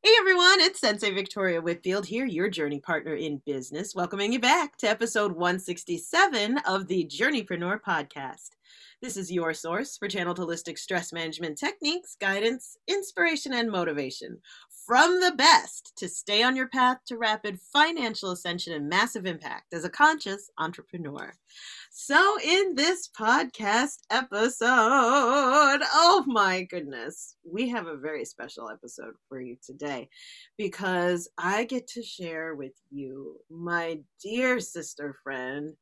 [0.00, 4.76] Hey everyone, it's Sensei Victoria Whitfield here, your journey partner in business, welcoming you back
[4.76, 8.50] to episode 167 of the Journeypreneur podcast.
[9.02, 14.38] This is your source for channeled holistic stress management techniques, guidance, inspiration, and motivation
[14.88, 19.74] from the best to stay on your path to rapid financial ascension and massive impact
[19.74, 21.34] as a conscious entrepreneur.
[21.90, 29.42] So, in this podcast episode, oh my goodness, we have a very special episode for
[29.42, 30.08] you today
[30.56, 35.74] because I get to share with you my dear sister friend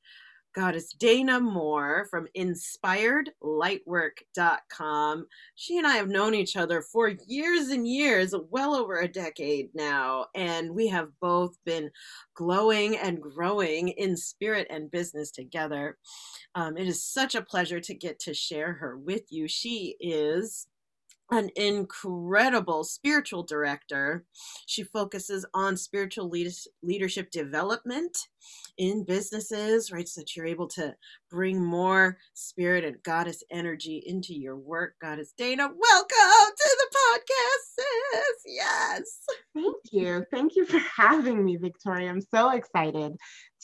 [0.57, 5.27] goddess Dana Moore from inspiredlightwork.com.
[5.55, 9.69] She and I have known each other for years and years, well over a decade
[9.75, 11.91] now, and we have both been
[12.35, 15.99] glowing and growing in spirit and business together.
[16.55, 19.49] Um, it is such a pleasure to get to share her with you.
[19.49, 20.67] She is
[21.31, 24.25] an incredible spiritual director.
[24.67, 26.31] She focuses on spiritual
[26.83, 28.17] leadership development
[28.79, 30.09] in businesses, right?
[30.09, 30.95] So that you're able to
[31.31, 34.95] bring more spirit and goddess energy into your work.
[35.01, 38.43] Goddess Dana, welcome to the podcast, sis.
[38.47, 39.21] Yes.
[39.55, 40.25] Thank you.
[40.31, 42.09] Thank you for having me, Victoria.
[42.11, 43.17] I'm so excited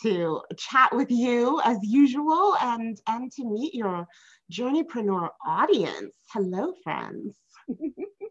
[0.02, 4.06] to chat with you as usual and and to meet your
[4.50, 6.12] journeypreneur audience.
[6.32, 7.36] Hello, friends.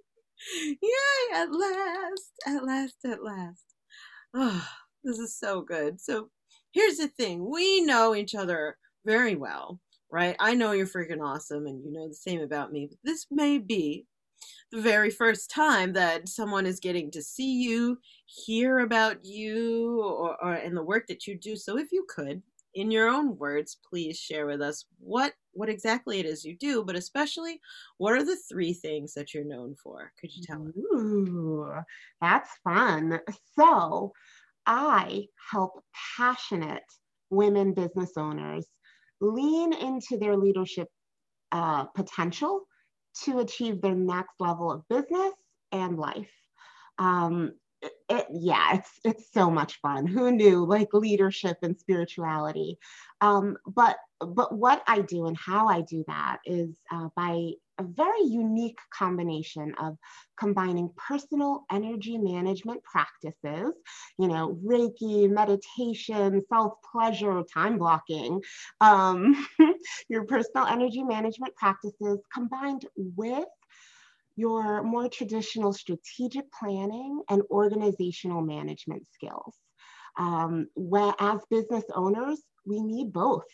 [0.58, 3.64] Yay, at last, at last, at last.
[4.34, 4.68] Oh,
[5.04, 6.02] this is so good.
[6.02, 6.30] So
[6.74, 9.80] here's the thing we know each other very well,
[10.12, 10.36] right?
[10.40, 13.58] I know you're freaking awesome and you know the same about me, but this may
[13.58, 14.06] be
[14.72, 20.44] the very first time that someone is getting to see you, hear about you, or,
[20.44, 21.56] or and the work that you do.
[21.56, 22.42] So if you could,
[22.74, 26.84] in your own words, please share with us what what exactly it is you do,
[26.84, 27.60] but especially
[27.98, 30.12] what are the three things that you're known for?
[30.20, 30.74] Could you tell us?
[30.78, 31.74] Ooh,
[32.22, 33.20] that's fun.
[33.60, 34.14] So,
[34.66, 35.84] I help
[36.18, 36.84] passionate
[37.30, 38.66] women business owners
[39.20, 40.88] lean into their leadership
[41.52, 42.62] uh, potential
[43.24, 45.34] to achieve their next level of business
[45.72, 46.32] and life.
[46.98, 50.06] Um, it, yeah, it's it's so much fun.
[50.06, 52.78] Who knew like leadership and spirituality?
[53.22, 57.84] Um, but but what I do and how I do that is uh, by a
[57.84, 59.98] very unique combination of
[60.38, 63.74] combining personal energy management practices,
[64.20, 68.42] you know, Reiki, meditation, self pleasure, time blocking,
[68.82, 69.48] um,
[70.10, 73.46] your personal energy management practices combined with
[74.42, 79.56] your more traditional strategic planning and organizational management skills.
[80.18, 83.46] Um, where, as business owners, we need both.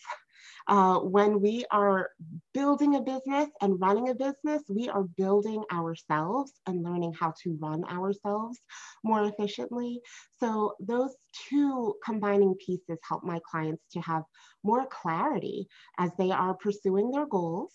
[0.67, 2.09] Uh, when we are
[2.53, 7.57] building a business and running a business, we are building ourselves and learning how to
[7.61, 8.59] run ourselves
[9.03, 10.01] more efficiently.
[10.39, 11.15] So, those
[11.47, 14.23] two combining pieces help my clients to have
[14.63, 15.67] more clarity
[15.97, 17.73] as they are pursuing their goals,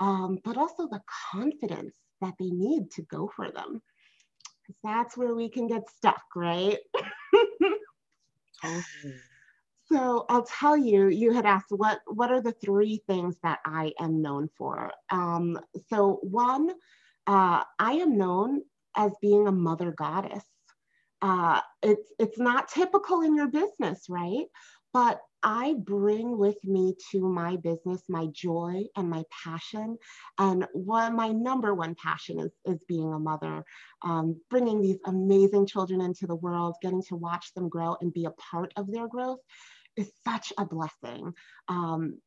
[0.00, 1.00] um, but also the
[1.32, 3.82] confidence that they need to go for them.
[4.82, 6.78] That's where we can get stuck, right?
[9.92, 13.92] So I'll tell you, you had asked what what are the three things that I
[14.00, 14.90] am known for?
[15.10, 15.58] Um,
[15.90, 16.70] so one,
[17.26, 18.62] uh, I am known
[18.96, 20.44] as being a mother goddess.
[21.20, 24.46] Uh, it's it's not typical in your business, right?
[24.94, 29.98] But I bring with me to my business my joy and my passion.
[30.38, 33.62] And one, my number one passion is, is being a mother,
[34.02, 38.24] um, bringing these amazing children into the world, getting to watch them grow and be
[38.24, 39.40] a part of their growth
[39.96, 41.32] is such a blessing.
[41.68, 42.20] Um,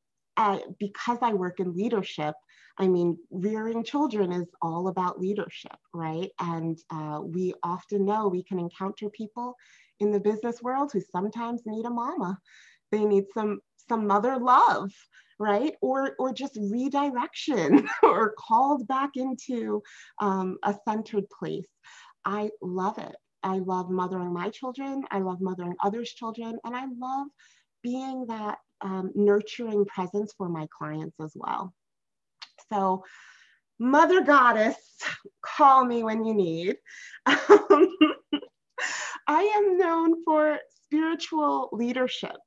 [0.80, 2.36] because I work in leadership,
[2.78, 6.30] I mean, rearing children is all about leadership, right?
[6.40, 9.56] And uh, we often know we can encounter people
[10.00, 12.38] in the business world who sometimes need a mama.
[12.92, 13.60] They need some
[13.90, 14.92] some mother love
[15.40, 15.74] right?
[15.82, 19.84] Or or just redirection or called back into
[20.20, 21.68] um, a centered place.
[22.26, 23.16] I love it.
[23.44, 25.04] I love mothering my children.
[25.12, 26.58] I love mothering others children.
[26.66, 27.28] And i love
[27.84, 31.74] being that um, nurturing presence for my clients as well.
[32.72, 33.04] So
[33.80, 34.76] mother goddess
[35.46, 36.78] call me when you need.
[37.70, 37.90] Um,
[39.28, 42.38] i am known for spiritual leadership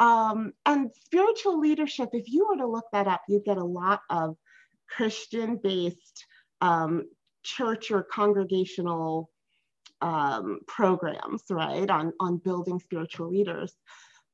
[0.00, 4.00] um, and spiritual leadership, if you were to look that up, you'd get a lot
[4.10, 4.36] of
[4.88, 6.24] Christian based
[6.60, 7.04] um,
[7.42, 9.30] church or congregational
[10.00, 13.74] um, programs, right, on, on building spiritual leaders.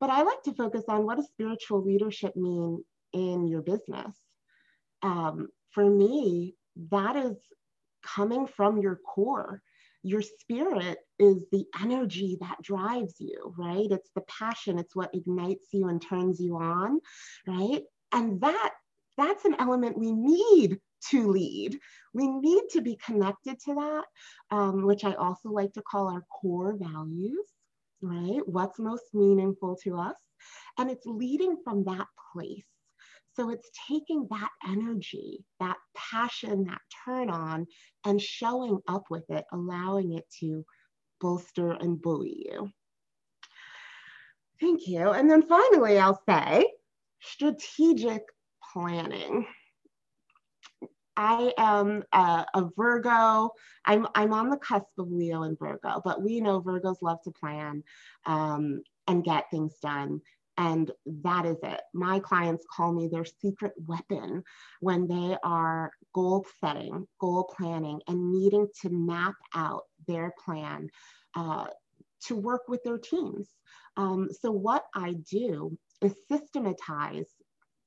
[0.00, 4.14] But I like to focus on what does spiritual leadership mean in your business?
[5.02, 6.56] Um, for me,
[6.90, 7.36] that is
[8.04, 9.62] coming from your core
[10.04, 13.86] your spirit is the energy that drives you, right?
[13.90, 17.00] It's the passion, it's what ignites you and turns you on,
[17.46, 17.82] right?
[18.12, 18.70] And that
[19.16, 20.78] that's an element we need
[21.10, 21.78] to lead.
[22.12, 24.04] We need to be connected to that,
[24.50, 27.46] um, which I also like to call our core values,
[28.02, 28.40] right?
[28.46, 30.16] What's most meaningful to us.
[30.78, 32.64] And it's leading from that place.
[33.36, 37.66] So it's taking that energy, that passion, that turn on,
[38.04, 40.64] and showing up with it, allowing it to
[41.20, 42.70] bolster and bully you.
[44.60, 45.10] Thank you.
[45.10, 46.66] And then finally, I'll say
[47.20, 48.22] strategic
[48.72, 49.46] planning.
[51.16, 53.50] I am a, a, Virgo.
[53.84, 57.30] I'm, I'm on the cusp of Leo and Virgo, but we know Virgos love to
[57.30, 57.84] plan
[58.26, 60.20] um, and get things done.
[60.56, 60.90] And
[61.22, 61.80] that is it.
[61.92, 64.44] My clients call me their secret weapon
[64.80, 70.88] when they are goal setting, goal planning, and needing to map out their plan
[71.34, 71.66] uh,
[72.26, 73.48] to work with their teams.
[73.96, 77.28] Um, so, what I do is systematize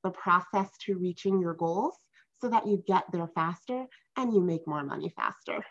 [0.04, 1.96] the process to reaching your goals
[2.40, 3.86] so that you get there faster
[4.16, 5.64] and you make more money faster.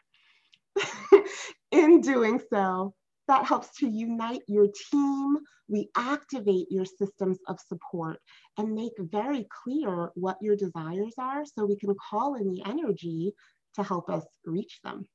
[1.71, 2.93] In doing so,
[3.27, 5.37] that helps to unite your team,
[5.71, 8.19] reactivate your systems of support,
[8.57, 13.33] and make very clear what your desires are so we can call in the energy
[13.75, 15.05] to help us reach them.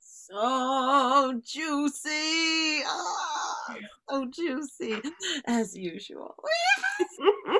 [0.00, 2.82] So juicy.
[2.86, 3.76] Oh,
[4.08, 5.00] so juicy,
[5.46, 6.34] as usual.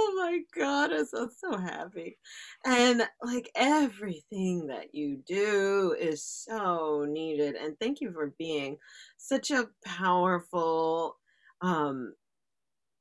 [0.00, 2.18] oh my god, I'm so, so happy.
[2.64, 7.56] And like everything that you do is so needed.
[7.56, 8.78] And thank you for being
[9.18, 11.18] such a powerful,
[11.60, 12.14] um,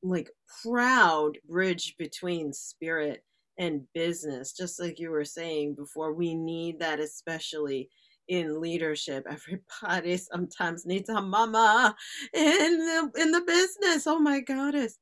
[0.04, 0.30] like
[0.64, 3.24] proud bridge between spirit
[3.58, 4.54] and business.
[4.54, 7.90] Just like you were saying before, we need that especially
[8.28, 9.26] in leadership.
[9.32, 11.96] Everybody sometimes needs a mama
[12.34, 14.08] in the in the business.
[14.08, 14.98] Oh my goddess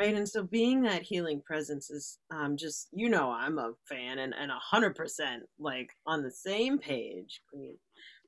[0.00, 0.14] right?
[0.14, 4.34] And so being that healing presence is um just you know i'm a fan and
[4.38, 7.76] and a hundred percent like on the same page queen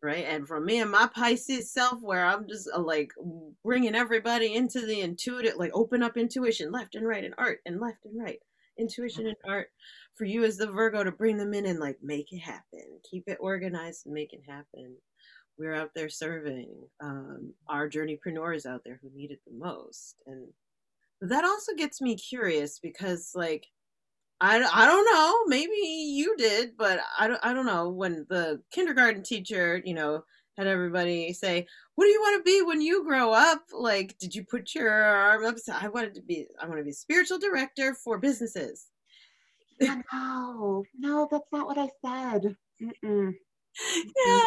[0.02, 0.26] right?
[0.28, 3.10] And from me and my pisces self where i'm just uh, like
[3.64, 7.80] bringing everybody into the intuitive like open up intuition left and right and art and
[7.80, 8.38] left and right.
[8.76, 9.68] Intuition and art
[10.16, 13.00] for you as the virgo to bring them in and like make it happen.
[13.08, 14.96] Keep it organized and make it happen.
[15.58, 16.70] We're out there serving.
[17.00, 20.16] Um, our journeypreneurs out there who need it the most.
[20.26, 20.48] And
[21.28, 23.66] that also gets me curious because like
[24.40, 28.60] I, I don't know maybe you did but I don't, I don't know when the
[28.72, 30.24] kindergarten teacher you know
[30.56, 33.62] had everybody say what do you want to be when you grow up?
[33.72, 35.56] Like did you put your arm up?
[35.72, 38.86] I wanted to be i want to be spiritual director for businesses.
[39.80, 42.56] No no that's not what i said.
[42.82, 43.34] Mm-mm.
[44.04, 44.44] Yeah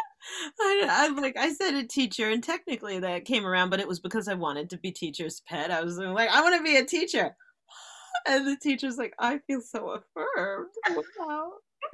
[0.59, 3.99] I, I like I said a teacher, and technically that came around, but it was
[3.99, 5.71] because I wanted to be teacher's pet.
[5.71, 7.35] I was like, I want to be a teacher,
[8.27, 10.71] and the teacher's like, I feel so affirmed.
[11.19, 11.53] Wow.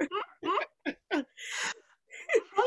[1.12, 1.24] Tell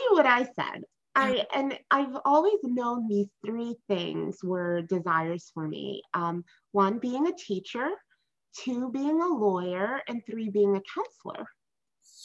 [0.01, 0.83] you what I said.
[1.15, 6.03] I and I've always known these three things were desires for me.
[6.13, 7.89] Um, one being a teacher,
[8.55, 11.47] two being a lawyer, and three being a counselor.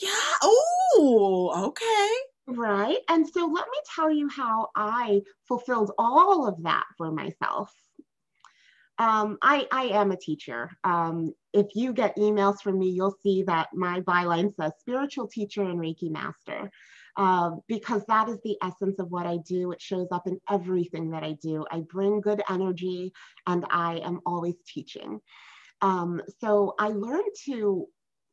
[0.01, 0.11] Yeah.
[0.43, 2.32] Oh, okay.
[2.47, 2.99] Right.
[3.09, 7.73] And so let me tell you how I fulfilled all of that for myself.
[8.99, 10.71] Um, I, I am a teacher.
[10.85, 15.63] Um, if you get emails from me, you'll see that my byline says spiritual teacher
[15.63, 16.71] and Reiki master,
[17.17, 19.73] uh, because that is the essence of what I do.
[19.73, 21.65] It shows up in everything that I do.
[21.71, 23.13] I bring good energy
[23.47, 25.21] and I am always teaching.
[25.81, 27.87] Um, so I learned to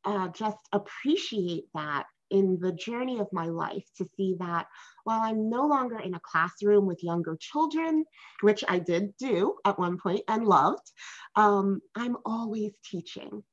[0.05, 4.67] uh, just appreciate that in the journey of my life to see that
[5.03, 8.05] while I'm no longer in a classroom with younger children,
[8.41, 10.91] which I did do at one point and loved,
[11.35, 13.43] um, I'm always teaching.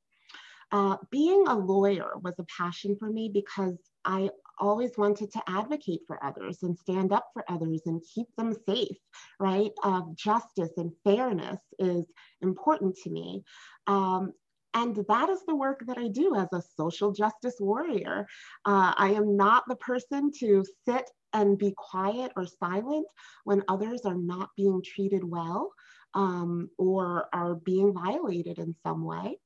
[0.71, 4.29] Uh, being a lawyer was a passion for me because I
[4.59, 8.97] always wanted to advocate for others and stand up for others and keep them safe,
[9.39, 9.71] right?
[9.83, 12.05] Uh, justice and fairness is
[12.41, 13.43] important to me.
[13.85, 14.33] Um,
[14.73, 18.27] and that is the work that I do as a social justice warrior.
[18.65, 23.07] Uh, I am not the person to sit and be quiet or silent
[23.43, 25.71] when others are not being treated well
[26.13, 29.37] um, or are being violated in some way.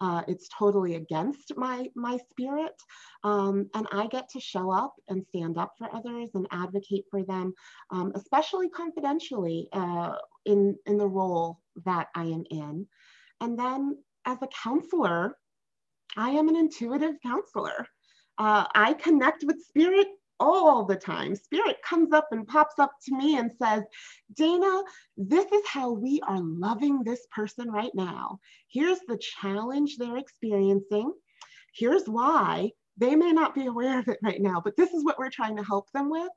[0.00, 2.74] Uh, it's totally against my my spirit,
[3.22, 7.22] um, and I get to show up and stand up for others and advocate for
[7.22, 7.54] them,
[7.90, 10.16] um, especially confidentially uh,
[10.46, 12.86] in in the role that I am in.
[13.40, 15.36] And then as a counselor,
[16.16, 17.86] I am an intuitive counselor.
[18.38, 20.08] Uh, I connect with spirit
[20.40, 21.34] all the time.
[21.34, 23.82] Spirit comes up and pops up to me and says,
[24.36, 24.82] Dana,
[25.16, 28.38] this is how we are loving this person right now.
[28.68, 31.12] Here's the challenge they're experiencing.
[31.74, 32.70] Here's why.
[32.96, 35.56] They may not be aware of it right now, but this is what we're trying
[35.56, 36.30] to help them with.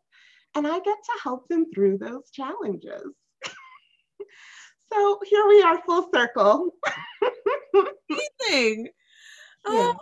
[0.56, 3.04] And I get to help them through those challenges.
[4.94, 6.72] so here we are, full circle.
[8.50, 8.90] Amazing.
[9.66, 9.96] Oh.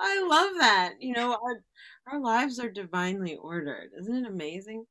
[0.00, 0.94] I love that.
[1.00, 1.62] You know, our,
[2.12, 3.90] our lives are divinely ordered.
[3.98, 4.84] Isn't it amazing?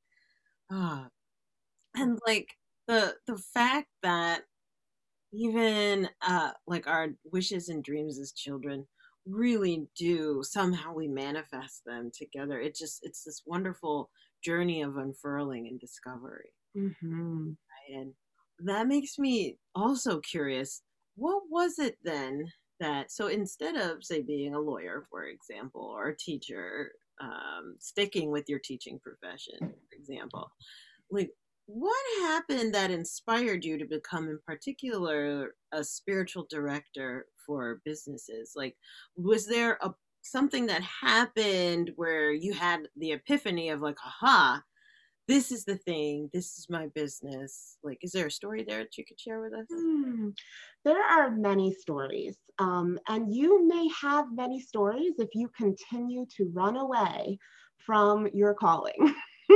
[0.72, 1.10] Ah,
[1.96, 4.44] and like the the fact that
[5.34, 8.88] even uh like our wishes and dreams as children
[9.26, 12.60] really do somehow we manifest them together.
[12.60, 14.10] It just it's this wonderful
[14.44, 16.54] journey of unfurling and discovery.
[16.78, 17.50] Mm-hmm.
[17.50, 18.00] Right?
[18.00, 18.14] And
[18.60, 20.82] that makes me also curious.
[21.16, 26.10] What was it then that so instead of say being a lawyer for example or
[26.10, 26.92] a teacher
[27.22, 30.52] um, sticking with your teaching profession for example
[31.10, 31.32] like
[31.68, 38.54] what happened that inspired you to become in particular a spiritual director for businesses?
[38.56, 38.76] Like
[39.16, 39.92] was there a
[40.22, 44.62] something that happened where you had the epiphany of like aha
[45.28, 48.98] this is the thing this is my business like is there a story there that
[48.98, 50.30] you could share with us hmm.
[50.84, 56.50] there are many stories um, and you may have many stories if you continue to
[56.54, 57.38] run away
[57.78, 59.14] from your calling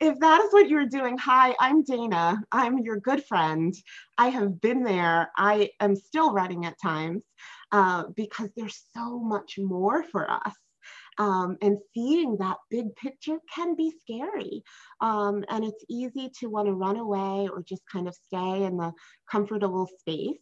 [0.00, 3.74] if that is what you're doing hi i'm dana i'm your good friend
[4.18, 7.22] i have been there i am still running at times
[7.72, 10.54] uh, because there's so much more for us
[11.18, 14.62] um, and seeing that big picture can be scary.
[15.00, 18.76] Um, and it's easy to want to run away or just kind of stay in
[18.76, 18.92] the
[19.30, 20.38] comfortable space.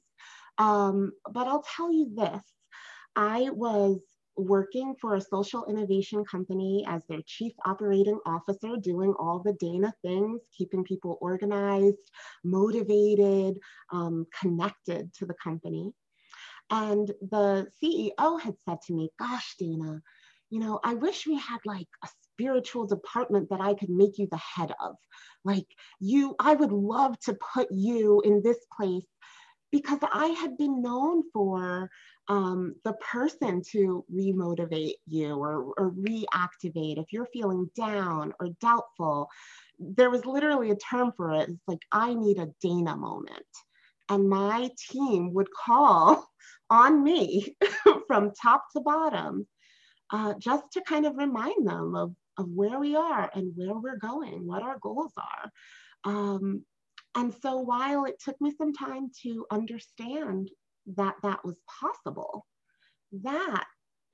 [0.59, 2.43] Um, but I'll tell you this
[3.17, 4.00] I was
[4.37, 9.93] working for a social innovation company as their chief operating officer, doing all the Dana
[10.02, 12.11] things, keeping people organized,
[12.43, 13.59] motivated,
[13.93, 15.93] um, connected to the company.
[16.71, 20.00] And the CEO had said to me, Gosh, Dana,
[20.52, 24.28] you know, I wish we had like a spiritual department that I could make you
[24.30, 24.97] the head of.
[25.47, 25.64] Like,
[25.99, 29.06] you, I would love to put you in this place
[29.71, 31.88] because I had been known for
[32.28, 39.28] um, the person to remotivate you or, or reactivate if you're feeling down or doubtful.
[39.78, 41.49] There was literally a term for it.
[41.49, 43.47] It's like, I need a Dana moment.
[44.11, 46.28] And my team would call
[46.68, 47.56] on me
[48.06, 49.47] from top to bottom
[50.12, 53.97] uh, just to kind of remind them of, of where we are and where we're
[53.97, 55.50] going, what our goals are.
[56.04, 56.64] Um,
[57.14, 60.50] and so while it took me some time to understand
[60.97, 62.47] that that was possible,
[63.23, 63.64] that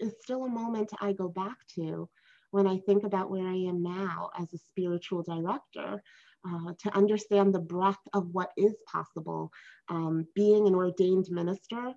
[0.01, 2.09] is still a moment I go back to
[2.51, 6.03] when I think about where I am now as a spiritual director,
[6.47, 9.51] uh, to understand the breadth of what is possible.
[9.89, 11.93] Um, being an ordained minister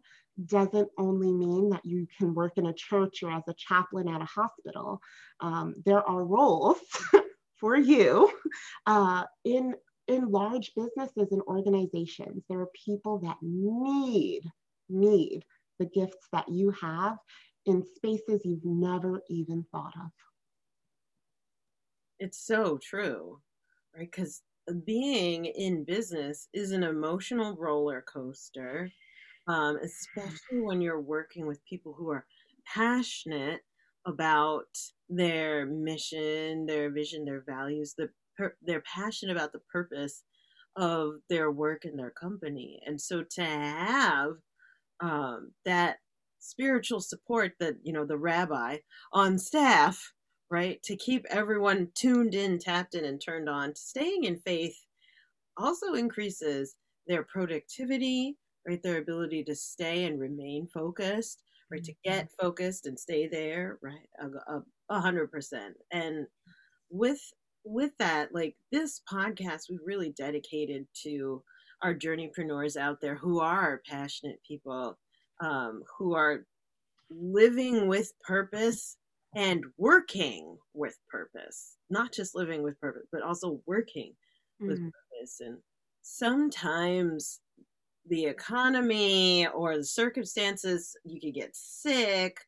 [0.45, 4.21] doesn't only mean that you can work in a church or as a chaplain at
[4.21, 5.01] a hospital.
[5.39, 6.79] Um, there are roles
[7.57, 8.31] for you
[8.85, 9.75] uh, in
[10.07, 12.43] in large businesses and organizations.
[12.49, 14.41] There are people that need
[14.89, 15.43] need
[15.79, 17.17] the gifts that you have
[17.65, 20.11] in spaces you've never even thought of.
[22.19, 23.39] It's so true,
[23.95, 24.09] right?
[24.11, 24.41] Because
[24.85, 28.91] being in business is an emotional roller coaster
[29.47, 32.25] um, especially when you're working with people who are
[32.65, 33.61] passionate
[34.05, 34.67] about
[35.09, 37.93] their mission, their vision, their values.
[37.97, 40.23] The per- they're passionate about the purpose
[40.75, 44.31] of their work and their company, and so to have
[45.01, 45.97] um, that
[46.39, 48.77] spiritual support that you know the rabbi
[49.13, 50.13] on staff
[50.51, 54.75] right to keep everyone tuned in tapped in and turned on staying in faith
[55.57, 56.75] also increases
[57.07, 58.81] their productivity right?
[58.81, 61.83] Their ability to stay and remain focused, right?
[61.83, 62.45] To get mm-hmm.
[62.45, 64.07] focused and stay there, right?
[64.89, 65.75] A hundred percent.
[65.91, 66.27] And
[66.89, 67.21] with
[67.63, 71.43] with that, like this podcast, we really dedicated to
[71.83, 74.97] our journeypreneurs out there who are passionate people,
[75.41, 76.45] um, who are
[77.09, 78.97] living with purpose
[79.35, 84.13] and working with purpose, not just living with purpose, but also working
[84.61, 84.67] mm.
[84.67, 85.39] with purpose.
[85.39, 85.57] And
[86.01, 87.39] sometimes
[88.07, 90.95] the economy or the circumstances.
[91.03, 92.39] You could get sick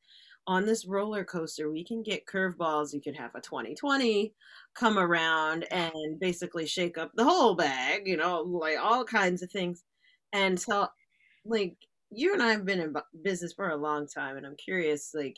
[0.47, 1.71] on this roller coaster.
[1.71, 2.93] We can get curveballs.
[2.93, 4.33] You could have a 2020
[4.75, 9.51] come around and basically shake up the whole bag, you know, like all kinds of
[9.51, 9.83] things.
[10.33, 10.87] And so,
[11.45, 11.75] like,
[12.09, 15.37] you and I have been in business for a long time, and I'm curious, like,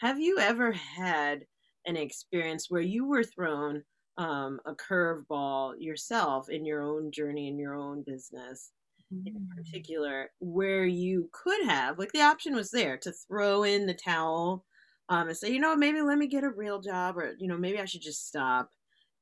[0.00, 1.44] have you ever had
[1.86, 3.82] an experience where you were thrown
[4.16, 8.72] um, a curveball yourself in your own journey in your own business
[9.12, 9.26] mm-hmm.
[9.26, 9.56] in mm.
[9.56, 14.64] particular where you could have like the option was there to throw in the towel
[15.08, 17.56] um, and say you know maybe let me get a real job or you know
[17.56, 18.70] maybe i should just stop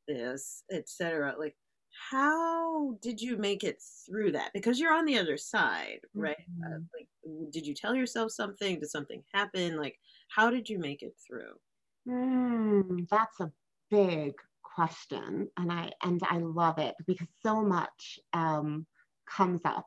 [0.08, 1.54] this etc like
[2.10, 6.68] how did you make it through that because you're on the other side right uh,
[6.68, 6.74] mm-hmm.
[6.74, 11.02] uh, like did you tell yourself something did something happen like how did you make
[11.02, 11.54] it through?
[12.08, 13.50] Mm, that's a
[13.90, 18.86] big question and i and i love it because so much um,
[19.26, 19.86] comes up.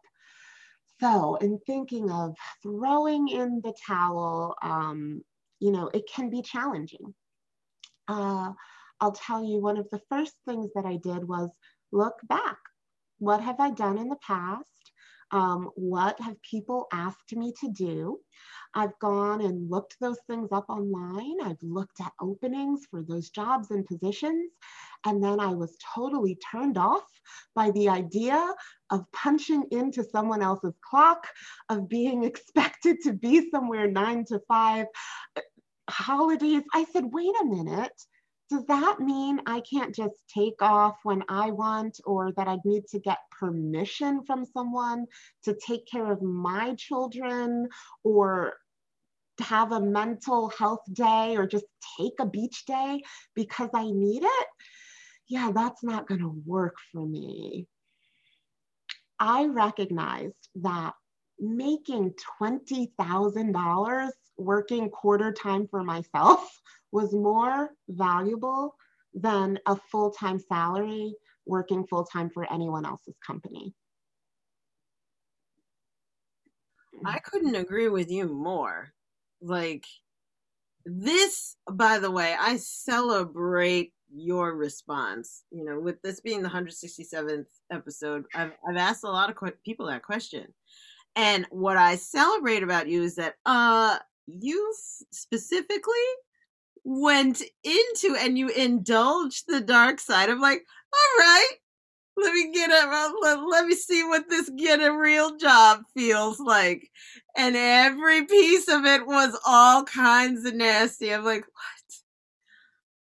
[1.00, 5.22] So in thinking of throwing in the towel um,
[5.60, 7.13] you know it can be challenging.
[8.08, 8.51] Uh,
[9.00, 11.50] i'll tell you one of the first things that i did was
[11.91, 12.58] look back.
[13.19, 14.72] What have i done in the past
[15.31, 18.19] um, what have people asked me to do
[18.75, 21.38] I've gone and looked those things up online.
[21.43, 24.51] I've looked at openings for those jobs and positions.
[25.05, 27.05] And then I was totally turned off
[27.55, 28.53] by the idea
[28.91, 31.27] of punching into someone else's clock,
[31.69, 34.86] of being expected to be somewhere nine to five,
[35.89, 36.63] holidays.
[36.74, 38.00] I said, wait a minute
[38.50, 42.88] does that mean I can't just take off when I want or that I'd need
[42.88, 45.06] to get permission from someone
[45.44, 47.70] to take care of my children
[48.03, 48.53] or
[49.39, 51.65] have a mental health day or just
[51.98, 53.01] take a beach day
[53.36, 54.48] because I need it?
[55.27, 57.68] Yeah, that's not going to work for me.
[59.20, 60.94] I recognized that
[61.39, 66.50] making $20,000 working quarter time for myself
[66.91, 68.75] was more valuable
[69.13, 71.13] than a full time salary
[71.46, 73.74] working full time for anyone else's company.
[77.05, 78.91] I couldn't agree with you more.
[79.41, 79.86] Like,
[80.86, 85.43] this, by the way, I celebrate your response.
[85.51, 89.88] You know, with this being the 167th episode, I've, I've asked a lot of people
[89.88, 90.54] that question.
[91.15, 93.97] And what I celebrate about you is that uh
[94.28, 94.73] you
[95.12, 95.93] specifically
[96.89, 100.28] went into and you indulged the dark side.
[100.28, 101.52] I'm like, all right,
[102.17, 105.84] let me get a uh, let, let me see what this get a real job
[105.95, 106.89] feels like.
[107.38, 111.13] And every piece of it was all kinds of nasty.
[111.13, 111.99] I'm like, what?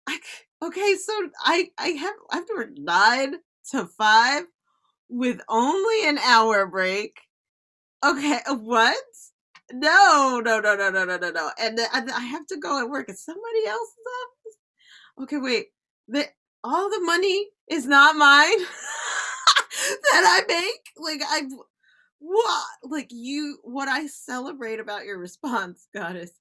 [0.08, 3.36] I, okay, so I I have I have to work nine
[3.72, 4.44] to five
[5.10, 7.18] with only an hour break.
[8.02, 8.96] Okay, what?
[9.72, 11.50] No, no, no, no, no, no, no, no.
[11.58, 15.22] And, and I have to go and work at somebody else's office.
[15.22, 15.66] Okay, wait.
[16.08, 16.26] The,
[16.62, 20.82] all the money is not mine that I make.
[20.96, 21.42] Like I,
[22.18, 22.64] what?
[22.82, 26.32] Like you, what I celebrate about your response, goddess,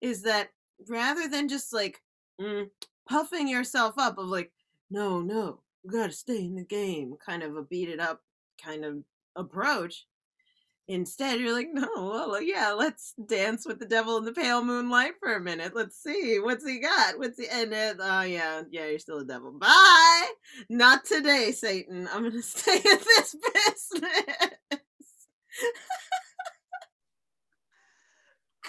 [0.00, 0.48] is that
[0.88, 2.00] rather than just like
[2.40, 2.68] mm,
[3.08, 4.52] puffing yourself up of like,
[4.90, 8.22] no, no, we got to stay in the game, kind of a beat it up
[8.62, 8.98] kind of
[9.36, 10.06] approach
[10.90, 15.12] Instead, you're like, no, well, yeah, let's dance with the devil in the pale moonlight
[15.20, 15.72] for a minute.
[15.72, 17.16] Let's see what's he got.
[17.16, 17.46] What's he?
[17.48, 19.52] And it, oh yeah, yeah, you're still a devil.
[19.52, 20.32] Bye.
[20.68, 22.08] Not today, Satan.
[22.12, 24.50] I'm gonna stay in this business.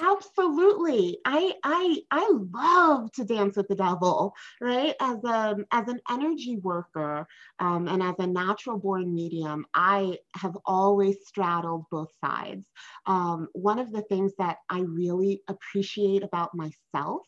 [0.03, 1.19] Absolutely.
[1.25, 4.95] I I I love to dance with the devil, right?
[4.99, 7.27] As a as an energy worker
[7.59, 12.65] um, and as a natural born medium, I have always straddled both sides.
[13.05, 17.21] Um, one of the things that I really appreciate about myself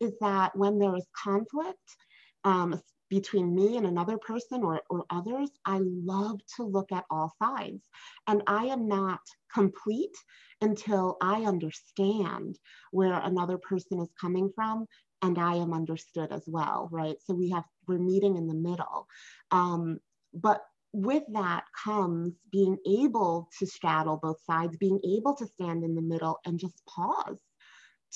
[0.00, 1.96] is that when there is conflict,
[2.44, 7.32] um, between me and another person or, or others, I love to look at all
[7.42, 7.82] sides.
[8.26, 9.20] And I am not
[9.52, 10.16] complete
[10.60, 12.58] until I understand
[12.90, 14.86] where another person is coming from
[15.22, 17.16] and I am understood as well, right?
[17.24, 19.06] So we have, we're meeting in the middle.
[19.50, 19.98] Um,
[20.34, 25.94] but with that comes being able to straddle both sides, being able to stand in
[25.94, 27.40] the middle and just pause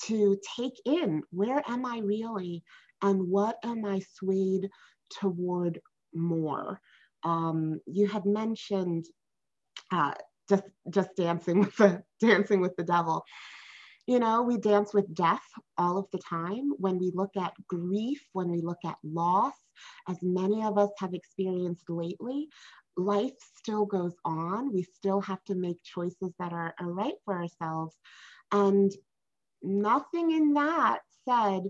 [0.03, 2.63] to take in where am I really
[3.01, 4.69] and what am I swayed
[5.19, 5.79] toward
[6.13, 6.79] more?
[7.23, 9.05] Um, you had mentioned
[9.91, 10.13] uh,
[10.49, 13.23] just just dancing with the dancing with the devil.
[14.07, 15.45] You know, we dance with death
[15.77, 16.71] all of the time.
[16.77, 19.53] When we look at grief, when we look at loss,
[20.09, 22.49] as many of us have experienced lately,
[22.97, 24.73] life still goes on.
[24.73, 27.95] We still have to make choices that are, are right for ourselves.
[28.51, 28.91] And
[29.61, 31.63] nothing in that said,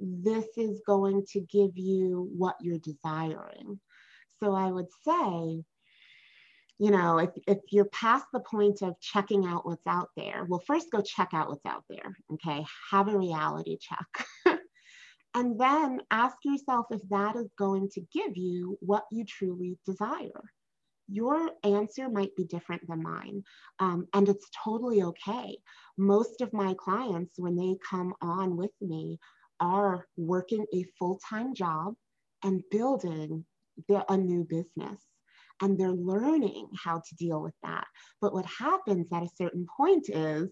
[0.00, 3.78] this is going to give you what you're desiring.
[4.42, 5.62] So I would say,
[6.78, 10.62] you know, if, if you're past the point of checking out what's out there, well,
[10.66, 12.16] first go check out what's out there.
[12.32, 12.64] Okay.
[12.90, 14.26] Have a reality check.
[15.34, 20.42] And then ask yourself if that is going to give you what you truly desire.
[21.08, 23.42] Your answer might be different than mine,
[23.80, 25.58] um, and it's totally okay.
[25.98, 29.18] Most of my clients, when they come on with me,
[29.60, 31.94] are working a full time job
[32.42, 33.44] and building
[33.88, 35.00] the, a new business.
[35.62, 37.86] And they're learning how to deal with that.
[38.20, 40.48] But what happens at a certain point is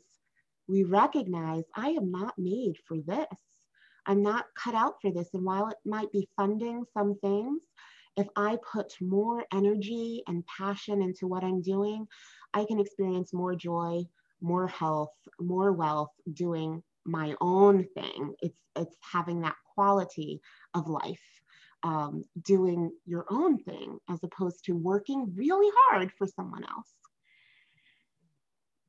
[0.68, 3.38] we recognize I am not made for this.
[4.06, 5.28] I'm not cut out for this.
[5.32, 7.60] And while it might be funding some things,
[8.16, 12.06] if I put more energy and passion into what I'm doing,
[12.52, 14.02] I can experience more joy,
[14.40, 18.34] more health, more wealth doing my own thing.
[18.40, 20.40] It's it's having that quality
[20.74, 21.42] of life,
[21.82, 26.92] um, doing your own thing as opposed to working really hard for someone else.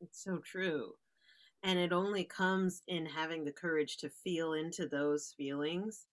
[0.01, 0.93] It's so true.
[1.63, 6.05] And it only comes in having the courage to feel into those feelings.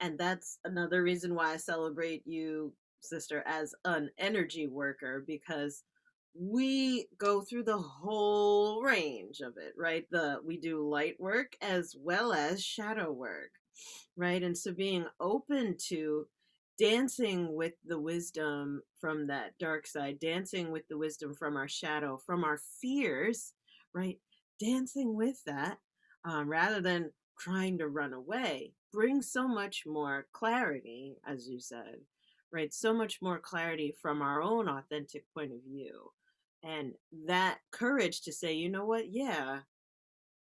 [0.00, 5.82] And that's another reason why I celebrate you, sister, as an energy worker, because
[6.38, 10.04] we go through the whole range of it, right?
[10.10, 13.50] The we do light work as well as shadow work,
[14.16, 14.42] right?
[14.42, 16.26] And so being open to
[16.78, 22.16] dancing with the wisdom from that dark side, dancing with the wisdom from our shadow,
[22.16, 23.52] from our fears,
[23.94, 24.18] right?
[24.60, 25.78] dancing with that
[26.24, 31.96] um, rather than trying to run away brings so much more clarity, as you said,
[32.52, 32.72] right?
[32.72, 36.10] So much more clarity from our own authentic point of view.
[36.64, 36.94] And
[37.26, 39.60] that courage to say, you know what, yeah,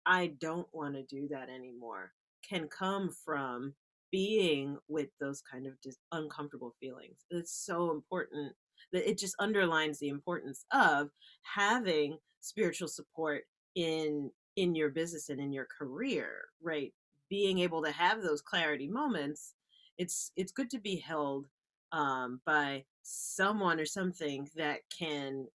[0.07, 2.13] I don't want to do that anymore
[2.49, 3.75] can come from
[4.11, 7.25] being with those kind of dis- uncomfortable feelings.
[7.31, 8.53] It's so important
[8.93, 11.11] that it just underlines the importance of
[11.43, 16.31] having spiritual support in in your business and in your career
[16.61, 16.93] right
[17.29, 19.55] being able to have those clarity moments
[19.97, 21.47] it's it's good to be held
[21.93, 25.47] um, by someone or something that can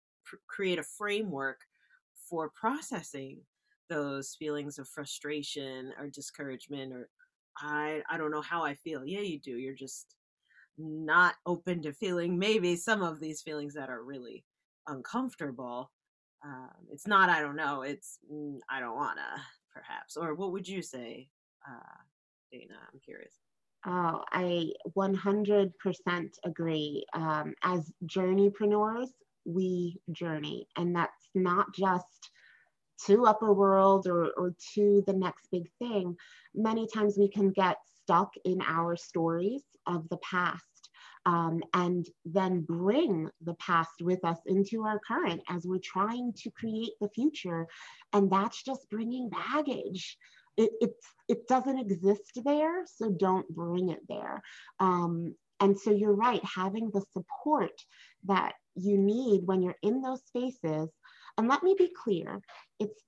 [0.47, 1.61] create a framework
[2.29, 3.39] for processing
[3.89, 7.09] those feelings of frustration or discouragement or
[7.57, 10.15] i i don't know how i feel yeah you do you're just
[10.77, 14.43] not open to feeling maybe some of these feelings that are really
[14.87, 15.91] uncomfortable
[16.45, 17.81] um, it's not I don't know.
[17.81, 19.41] It's mm, I don't wanna,
[19.73, 20.15] perhaps.
[20.15, 21.27] Or what would you say,
[21.67, 21.97] uh,
[22.51, 22.75] Dana?
[22.93, 23.33] I'm curious.
[23.87, 25.71] Oh, I 100%
[26.43, 27.05] agree.
[27.13, 29.09] Um, as journeypreneurs,
[29.45, 32.31] we journey, and that's not just
[33.05, 36.15] to upper world or, or to the next big thing.
[36.53, 40.89] Many times we can get stuck in our stories of the past
[41.25, 46.51] um, and then bring the past with us into our current as we're trying to
[46.51, 47.67] create the future.
[48.13, 50.17] And that's just bringing baggage.
[50.57, 50.91] It, it,
[51.27, 54.41] it doesn't exist there, so don't bring it there.
[54.79, 57.71] Um, and so you're right, having the support
[58.27, 60.89] that you need when you're in those spaces.
[61.37, 62.41] And let me be clear,
[62.79, 63.01] it's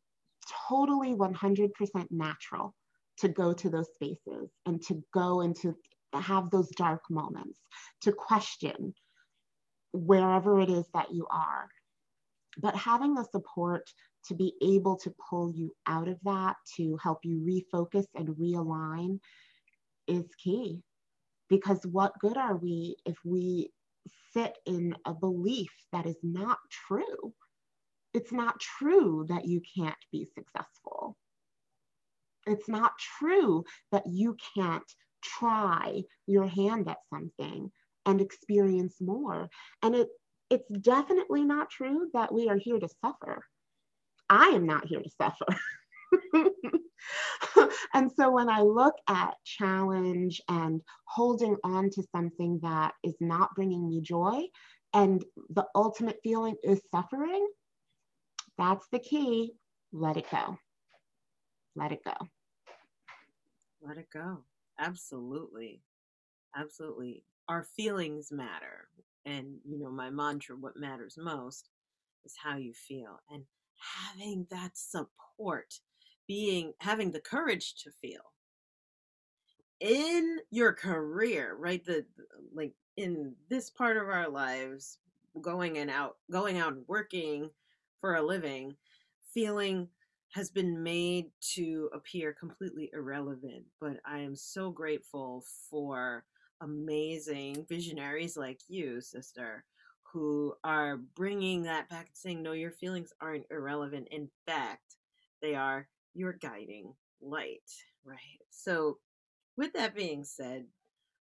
[0.69, 1.71] totally 100%
[2.11, 2.73] natural
[3.19, 5.75] to go to those spaces and to go into
[6.13, 7.59] have those dark moments,
[8.01, 8.93] to question
[9.91, 11.67] wherever it is that you are.
[12.57, 13.83] But having the support
[14.27, 19.19] to be able to pull you out of that, to help you refocus and realign
[20.07, 20.81] is key.
[21.49, 23.71] Because what good are we if we
[24.33, 27.33] sit in a belief that is not true?
[28.13, 31.17] It's not true that you can't be successful.
[32.45, 34.89] It's not true that you can't
[35.21, 37.71] try your hand at something
[38.05, 39.49] and experience more.
[39.83, 40.07] And it
[40.49, 43.43] it's definitely not true that we are here to suffer.
[44.29, 45.45] I am not here to suffer.
[47.93, 53.55] and so when I look at challenge and holding on to something that is not
[53.55, 54.43] bringing me joy
[54.93, 57.47] and the ultimate feeling is suffering,
[58.57, 59.53] that's the key.
[59.91, 60.57] Let it go.
[61.75, 62.15] Let it go.
[63.81, 64.43] Let it go.
[64.79, 65.81] Absolutely.
[66.55, 67.23] Absolutely.
[67.47, 68.89] Our feelings matter.
[69.25, 71.69] And, you know, my mantra, what matters most
[72.25, 73.19] is how you feel.
[73.29, 73.43] And
[73.77, 75.73] having that support,
[76.27, 78.21] being, having the courage to feel
[79.79, 81.83] in your career, right?
[81.85, 82.05] The,
[82.53, 84.99] like in this part of our lives,
[85.41, 87.49] going and out, going out and working
[88.01, 88.75] for a living,
[89.33, 89.87] feeling
[90.33, 93.63] has been made to appear completely irrelevant.
[93.79, 96.25] But I am so grateful for
[96.61, 99.63] amazing visionaries like you, sister,
[100.11, 104.07] who are bringing that back and saying, no, your feelings aren't irrelevant.
[104.11, 104.95] In fact,
[105.41, 105.87] they are
[106.17, 107.69] your guiding light,
[108.03, 108.17] right?
[108.49, 108.97] So
[109.55, 110.65] with that being said,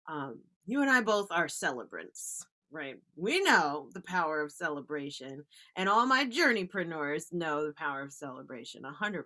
[0.08, 2.96] um, you and I both are celebrants, right?
[3.16, 5.44] We know the power of celebration,
[5.76, 9.24] and all my journeypreneurs know the power of celebration 100%.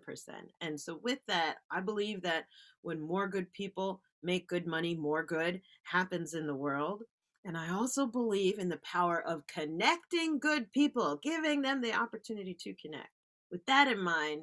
[0.61, 2.45] And so, with that, I believe that
[2.81, 7.03] when more good people make good money, more good happens in the world.
[7.45, 12.53] And I also believe in the power of connecting good people, giving them the opportunity
[12.61, 13.09] to connect.
[13.49, 14.41] With that in mind,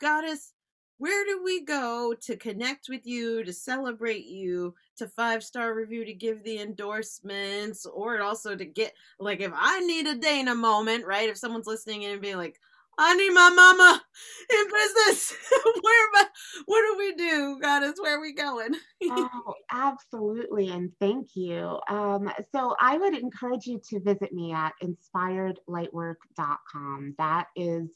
[0.00, 0.52] Goddess,
[0.98, 6.04] where do we go to connect with you, to celebrate you, to five star review,
[6.04, 11.06] to give the endorsements, or also to get, like, if I need a Dana moment,
[11.06, 11.28] right?
[11.28, 12.60] If someone's listening and being like,
[12.98, 14.02] I need my mama
[14.50, 15.32] in business.
[15.82, 16.26] where am I?
[16.66, 17.94] What do we do, Goddess?
[18.00, 18.74] Where are we going?
[19.10, 20.70] oh, absolutely.
[20.70, 21.80] And thank you.
[21.88, 27.14] Um, so I would encourage you to visit me at inspiredlightwork.com.
[27.18, 27.88] That is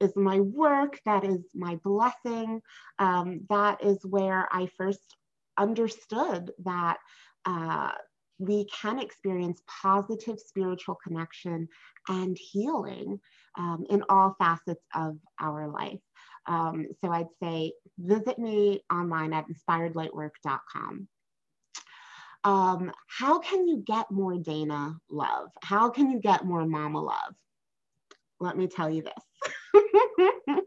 [0.00, 2.60] is my work, that is my blessing.
[2.98, 5.00] Um, that is where I first
[5.56, 6.98] understood that
[7.44, 7.90] uh,
[8.38, 11.68] we can experience positive spiritual connection
[12.08, 13.20] and healing
[13.58, 16.00] um, in all facets of our life.
[16.46, 21.08] Um, so I'd say visit me online at inspiredlightwork.com.
[22.44, 25.48] Um, how can you get more Dana love?
[25.62, 27.34] How can you get more mama love?
[28.40, 29.54] Let me tell you this.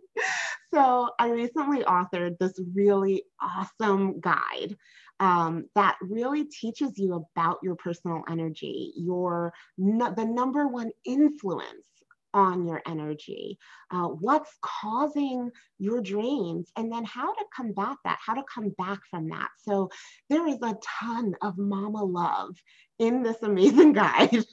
[0.74, 4.76] so I recently authored this really awesome guide
[5.20, 11.88] um, that really teaches you about your personal energy, your the number one influence
[12.34, 13.58] on your energy,
[13.90, 19.00] uh, what's causing your drains, and then how to combat that, how to come back
[19.10, 19.50] from that.
[19.58, 19.90] So
[20.30, 22.56] there is a ton of mama love
[23.00, 24.44] in this amazing guide.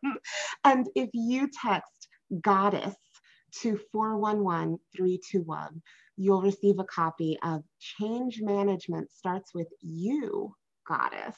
[0.64, 2.08] and if you text
[2.40, 2.94] goddess
[3.62, 5.82] to 411 321,
[6.16, 10.54] you'll receive a copy of Change Management Starts With You,
[10.86, 11.36] Goddess.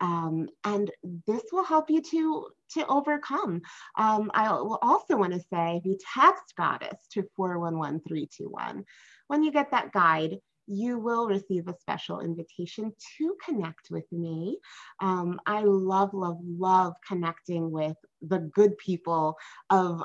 [0.00, 0.90] Um, and
[1.26, 3.62] this will help you to, to overcome.
[3.96, 8.84] Um, I will also want to say if you text Goddess to 411321,
[9.28, 14.58] when you get that guide, you will receive a special invitation to connect with me.
[15.00, 19.36] Um, I love, love, love connecting with the good people
[19.70, 20.02] of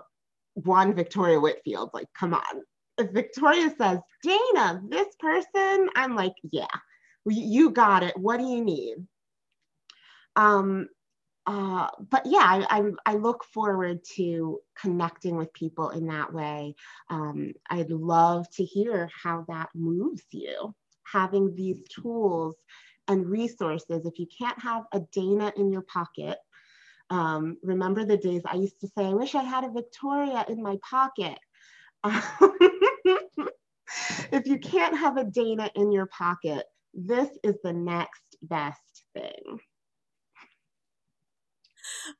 [0.53, 1.91] one Victoria Whitfield.
[1.93, 2.63] Like, come on.
[2.97, 6.65] If Victoria says, Dana, this person, I'm like, yeah,
[7.25, 8.17] you got it.
[8.17, 8.95] What do you need?
[10.35, 10.87] Um,
[11.47, 16.75] uh, but yeah, I, I, I, look forward to connecting with people in that way.
[17.09, 20.75] Um, I'd love to hear how that moves you,
[21.11, 22.55] having these tools
[23.07, 24.05] and resources.
[24.05, 26.37] If you can't have a Dana in your pocket,
[27.11, 30.63] um, remember the days I used to say, I wish I had a Victoria in
[30.63, 31.37] my pocket.
[34.31, 39.59] if you can't have a Dana in your pocket, this is the next best thing.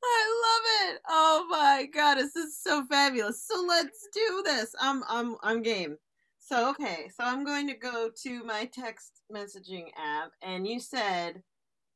[0.03, 1.01] I love it.
[1.07, 3.45] Oh my god, this is so fabulous.
[3.45, 4.75] So let's do this.
[4.79, 5.95] I'm I'm I'm game.
[6.39, 11.41] So okay, so I'm going to go to my text messaging app and you said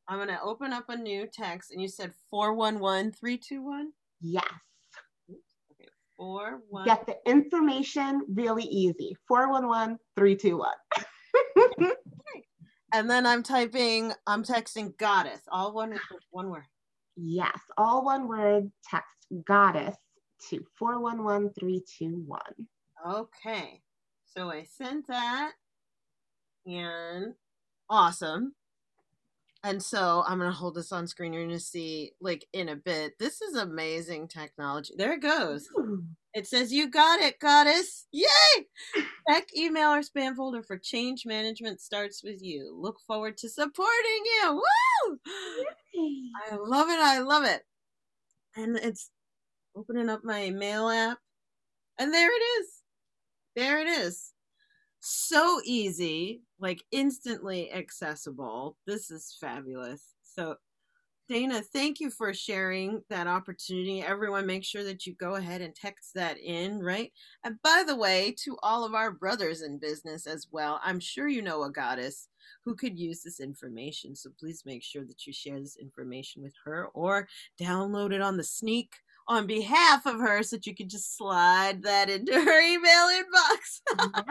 [0.08, 3.92] I'm going to open up a new text and you said 411321?
[4.22, 4.46] Yes.
[5.30, 5.90] Okay.
[6.18, 9.18] 4 1 Get the information really easy.
[9.28, 10.72] 411321.
[12.94, 16.00] and then I'm typing I'm texting goddess all one
[16.32, 16.66] one word.
[17.18, 19.10] Yes, all one word text
[19.46, 19.96] goddess
[20.50, 22.40] to 411321.
[23.08, 23.82] Okay.
[24.26, 25.54] So I sent that
[26.66, 27.34] and
[27.90, 28.54] awesome.
[29.66, 31.34] And so I'm gonna hold this on screen.
[31.34, 33.18] You're gonna see like in a bit.
[33.18, 34.94] This is amazing technology.
[34.96, 35.68] There it goes.
[35.76, 36.04] Ooh.
[36.36, 38.06] It says you got it, goddess.
[38.12, 38.28] Yay!
[39.28, 42.78] Check email or spam folder for change management starts with you.
[42.80, 44.62] Look forward to supporting you.
[45.08, 45.20] Woo!
[45.96, 46.30] Yay.
[46.52, 47.00] I love it.
[47.00, 47.64] I love it.
[48.56, 49.10] And it's
[49.76, 51.18] opening up my mail app.
[51.98, 52.68] And there it is.
[53.56, 54.35] There it is
[55.06, 58.78] so easy, like instantly accessible.
[58.88, 60.16] This is fabulous.
[60.24, 60.56] So,
[61.30, 64.02] Dana, thank you for sharing that opportunity.
[64.02, 67.12] Everyone, make sure that you go ahead and text that in, right?
[67.44, 71.28] And by the way, to all of our brothers in business as well, I'm sure
[71.28, 72.28] you know a goddess
[72.64, 74.16] who could use this information.
[74.16, 77.28] So please make sure that you share this information with her or
[77.60, 78.94] download it on the sneak
[79.28, 83.82] on behalf of her so that you could just slide that into her email inbox.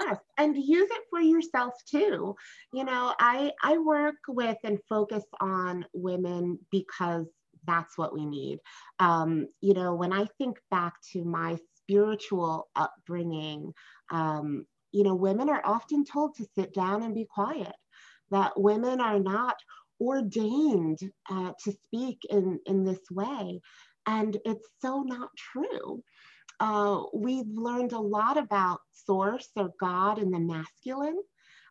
[0.00, 2.34] yes, and use it for yourself too.
[2.72, 7.26] You know, I I work with and focus on women because
[7.66, 8.58] that's what we need.
[9.00, 13.72] Um, you know, when I think back to my spiritual upbringing,
[14.10, 17.74] um, you know, women are often told to sit down and be quiet.
[18.30, 19.56] that women are not
[20.00, 20.98] ordained
[21.30, 23.60] uh, to speak in, in this way.
[24.06, 26.02] And it's so not true.
[26.60, 31.18] Uh, we've learned a lot about source or God in the masculine.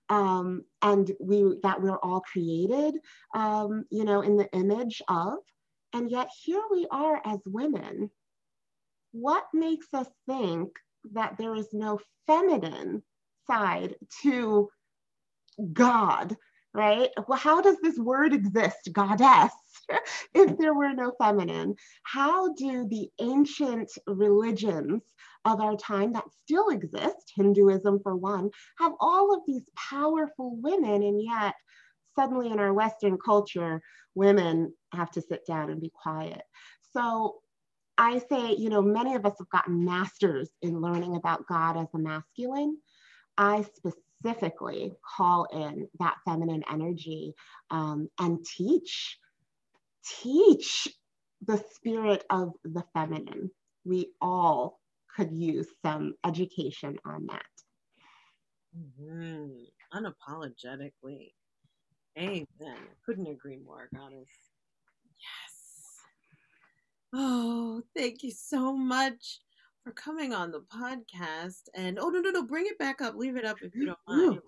[0.09, 2.95] Um, and we that we're all created,
[3.33, 5.35] um, you know, in the image of,
[5.93, 8.11] and yet here we are as women.
[9.13, 10.69] What makes us think
[11.13, 13.03] that there is no feminine
[13.47, 14.69] side to
[15.71, 16.35] God,
[16.73, 17.09] right?
[17.27, 19.53] Well, how does this word exist, goddess,
[20.33, 21.75] if there were no feminine?
[22.03, 25.01] How do the ancient religions
[25.45, 31.03] of our time that still exist, Hinduism for one, have all of these powerful women,
[31.03, 31.53] and yet
[32.15, 33.81] suddenly in our Western culture,
[34.15, 36.41] women have to sit down and be quiet.
[36.93, 37.39] So
[37.97, 41.87] I say, you know, many of us have gotten masters in learning about God as
[41.93, 42.77] a masculine.
[43.37, 44.02] I specifically
[45.17, 47.33] call in that feminine energy
[47.69, 49.17] um, and teach,
[50.21, 50.87] teach
[51.45, 53.51] the spirit of the feminine.
[53.85, 54.79] We all
[55.15, 57.43] could use some education on that.
[58.77, 59.47] Mm-hmm.
[59.93, 61.33] Unapologetically.
[62.17, 62.47] Amen.
[63.05, 64.29] Couldn't agree more, Goddess.
[65.19, 65.53] Yes.
[67.13, 69.39] Oh, thank you so much
[69.83, 71.63] for coming on the podcast.
[71.75, 73.15] And oh no, no, no, bring it back up.
[73.15, 74.39] Leave it up if you don't mind.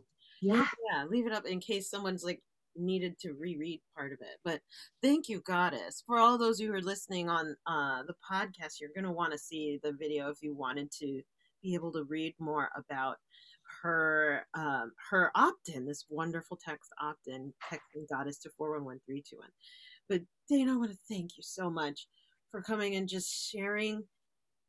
[0.41, 0.65] Yeah.
[0.91, 2.41] Yeah, leave it up in case someone's like
[2.76, 4.38] needed to reread part of it.
[4.43, 4.62] But
[5.02, 6.04] thank you, Goddess.
[6.06, 9.39] For all those who are listening on uh, the podcast, you're going to want to
[9.39, 11.21] see the video if you wanted to
[11.63, 13.17] be able to read more about
[13.82, 19.50] her um, her opt-in, this wonderful text opt-in, texting Goddess to 411321.
[20.08, 22.08] But Dana, I want to thank you so much
[22.52, 24.04] for coming and just sharing.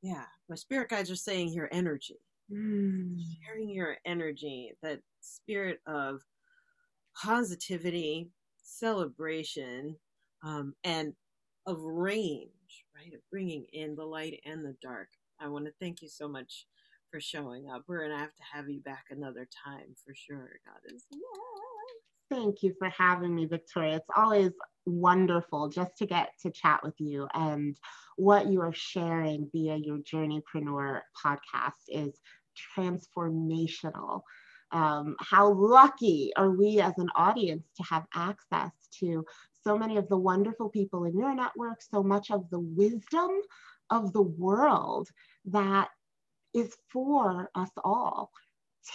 [0.07, 2.21] Yeah, my spirit guides are saying your energy.
[2.53, 3.19] Mm.
[3.45, 6.21] Sharing your energy, that spirit of
[7.21, 8.31] positivity,
[8.63, 9.97] celebration,
[10.45, 11.13] um, and
[11.67, 13.13] of range, right?
[13.13, 15.09] Of bringing in the light and the dark.
[15.41, 16.69] I want to thank you so much
[17.11, 17.83] for showing up.
[17.89, 21.03] We're to have to have you back another time for sure, Goddess.
[22.31, 23.97] Thank you for having me, Victoria.
[23.97, 24.53] It's always
[24.87, 27.29] wonderful just to get to chat with you.
[27.35, 27.77] And
[28.17, 32.19] what you are sharing via your Journeypreneur podcast is
[32.77, 34.23] transformational
[34.73, 39.25] um, how lucky are we as an audience to have access to
[39.63, 43.31] so many of the wonderful people in your network, so much of the wisdom
[43.91, 45.09] of the world
[45.47, 45.89] that
[46.55, 48.31] is for us all.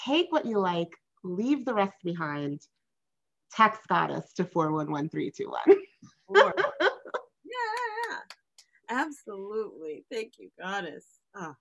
[0.06, 0.90] Take what you like,
[1.24, 2.62] leave the rest behind.
[3.54, 5.62] Text goddess to 411321.
[7.44, 8.18] yeah,
[8.90, 10.06] absolutely.
[10.12, 11.06] Thank you, goddess.
[11.36, 11.56] Oh,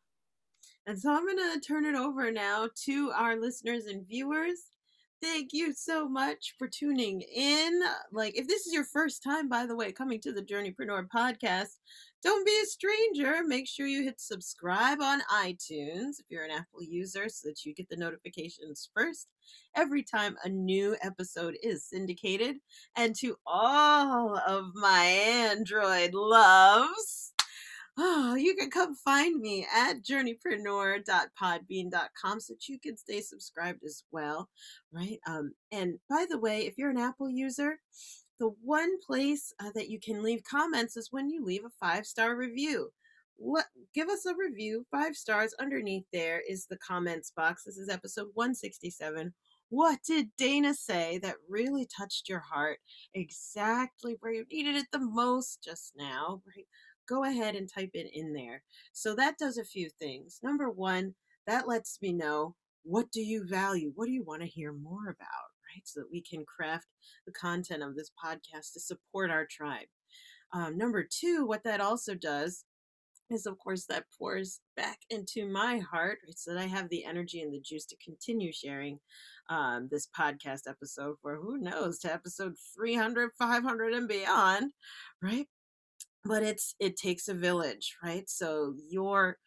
[0.86, 4.70] and so I'm going to turn it over now to our listeners and viewers.
[5.22, 7.80] Thank you so much for tuning in.
[8.10, 11.76] Like, if this is your first time, by the way, coming to the Journeypreneur podcast,
[12.22, 13.42] don't be a stranger.
[13.44, 17.74] Make sure you hit subscribe on iTunes if you're an Apple user so that you
[17.74, 19.28] get the notifications first
[19.74, 22.56] every time a new episode is syndicated.
[22.96, 27.32] And to all of my Android loves,
[27.96, 34.04] oh, you can come find me at journeypreneur.podbean.com so that you can stay subscribed as
[34.10, 34.48] well,
[34.92, 35.18] right?
[35.26, 37.78] Um, and by the way, if you're an Apple user,
[38.40, 42.06] the one place uh, that you can leave comments is when you leave a five
[42.06, 42.90] star review.
[43.38, 45.54] Let, give us a review, five stars.
[45.60, 47.62] Underneath there is the comments box.
[47.64, 49.32] This is episode 167.
[49.68, 52.78] What did Dana say that really touched your heart
[53.14, 56.66] exactly where you needed it the most just now, right?
[57.10, 58.62] go ahead and type it in there.
[58.92, 60.38] So that does a few things.
[60.42, 61.14] Number one,
[61.46, 63.92] that lets me know what do you value?
[63.94, 65.50] What do you want to hear more about?
[65.74, 65.82] Right?
[65.84, 66.86] So that we can craft
[67.26, 69.86] the content of this podcast to support our tribe.
[70.52, 72.64] Um, number two, what that also does
[73.30, 77.04] is, of course, that pours back into my heart right, so that I have the
[77.04, 78.98] energy and the juice to continue sharing
[79.48, 84.72] um, this podcast episode for who knows to episode 300, 500, and beyond,
[85.22, 85.46] right?
[86.24, 89.38] but it's it takes a village right so your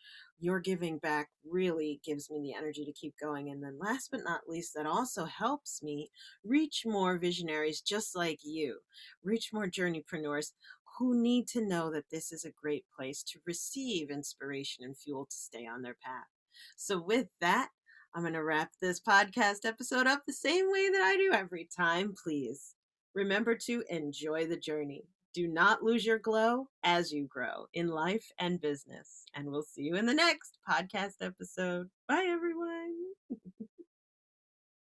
[0.43, 4.19] your giving back really gives me the energy to keep going and then last but
[4.25, 6.09] not least that also helps me
[6.43, 8.77] reach more visionaries just like you
[9.23, 10.51] reach more journeypreneurs
[10.99, 15.25] who need to know that this is a great place to receive inspiration and fuel
[15.25, 16.27] to stay on their path.
[16.75, 17.69] So with that
[18.13, 21.69] i'm going to wrap this podcast episode up the same way that i do every
[21.75, 22.75] time please.
[23.15, 28.31] Remember to enjoy the journey do not lose your glow as you grow in life
[28.37, 29.25] and business.
[29.33, 31.89] And we'll see you in the next podcast episode.
[32.07, 32.93] Bye, everyone.